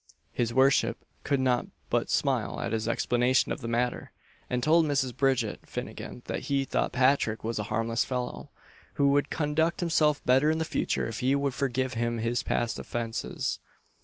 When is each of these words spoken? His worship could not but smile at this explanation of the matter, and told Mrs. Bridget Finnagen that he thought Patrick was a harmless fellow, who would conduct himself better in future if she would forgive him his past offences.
His 0.31 0.51
worship 0.51 0.97
could 1.23 1.39
not 1.39 1.67
but 1.91 2.09
smile 2.09 2.59
at 2.59 2.71
this 2.71 2.87
explanation 2.87 3.51
of 3.51 3.61
the 3.61 3.67
matter, 3.67 4.11
and 4.49 4.63
told 4.63 4.87
Mrs. 4.87 5.15
Bridget 5.15 5.59
Finnagen 5.67 6.23
that 6.25 6.45
he 6.49 6.65
thought 6.65 6.91
Patrick 6.91 7.43
was 7.43 7.59
a 7.59 7.63
harmless 7.69 8.03
fellow, 8.03 8.49
who 8.95 9.09
would 9.09 9.29
conduct 9.29 9.79
himself 9.79 10.25
better 10.25 10.49
in 10.49 10.63
future 10.63 11.07
if 11.07 11.19
she 11.19 11.35
would 11.35 11.53
forgive 11.53 11.93
him 11.93 12.17
his 12.17 12.41
past 12.41 12.79
offences. 12.79 13.59